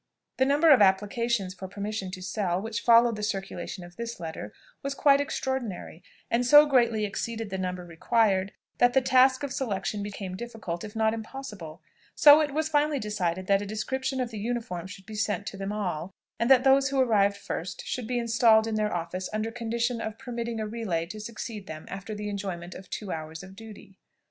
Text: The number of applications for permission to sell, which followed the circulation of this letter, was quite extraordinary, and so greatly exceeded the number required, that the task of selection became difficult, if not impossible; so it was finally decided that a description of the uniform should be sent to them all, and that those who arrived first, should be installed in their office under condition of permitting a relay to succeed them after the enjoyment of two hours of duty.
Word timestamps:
The 0.37 0.45
number 0.45 0.71
of 0.71 0.81
applications 0.81 1.53
for 1.53 1.67
permission 1.67 2.09
to 2.09 2.23
sell, 2.23 2.59
which 2.59 2.81
followed 2.81 3.15
the 3.15 3.21
circulation 3.21 3.83
of 3.83 3.97
this 3.97 4.19
letter, 4.19 4.51
was 4.81 4.95
quite 4.95 5.21
extraordinary, 5.21 6.01
and 6.31 6.43
so 6.43 6.65
greatly 6.65 7.05
exceeded 7.05 7.51
the 7.51 7.59
number 7.59 7.85
required, 7.85 8.51
that 8.79 8.93
the 8.93 9.01
task 9.01 9.43
of 9.43 9.53
selection 9.53 10.01
became 10.01 10.35
difficult, 10.35 10.83
if 10.83 10.95
not 10.95 11.13
impossible; 11.13 11.83
so 12.15 12.41
it 12.41 12.51
was 12.51 12.67
finally 12.67 12.97
decided 12.97 13.45
that 13.45 13.61
a 13.61 13.65
description 13.67 14.19
of 14.19 14.31
the 14.31 14.39
uniform 14.39 14.87
should 14.87 15.05
be 15.05 15.13
sent 15.13 15.45
to 15.45 15.55
them 15.57 15.71
all, 15.71 16.15
and 16.39 16.49
that 16.49 16.63
those 16.63 16.89
who 16.89 16.99
arrived 16.99 17.37
first, 17.37 17.85
should 17.85 18.07
be 18.07 18.17
installed 18.17 18.65
in 18.65 18.73
their 18.73 18.91
office 18.91 19.29
under 19.31 19.51
condition 19.51 20.01
of 20.01 20.17
permitting 20.17 20.59
a 20.59 20.65
relay 20.65 21.05
to 21.05 21.19
succeed 21.19 21.67
them 21.67 21.85
after 21.89 22.15
the 22.15 22.27
enjoyment 22.27 22.73
of 22.73 22.89
two 22.89 23.11
hours 23.11 23.43
of 23.43 23.55
duty. 23.55 23.99